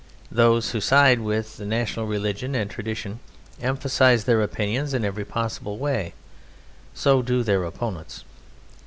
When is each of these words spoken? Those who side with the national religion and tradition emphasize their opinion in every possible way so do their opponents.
Those 0.31 0.71
who 0.71 0.81
side 0.81 1.19
with 1.19 1.57
the 1.57 1.65
national 1.67 2.07
religion 2.07 2.55
and 2.55 2.71
tradition 2.71 3.19
emphasize 3.61 4.23
their 4.23 4.41
opinion 4.41 4.95
in 4.95 5.05
every 5.05 5.25
possible 5.25 5.77
way 5.77 6.15
so 6.95 7.21
do 7.21 7.43
their 7.43 7.63
opponents. 7.63 8.23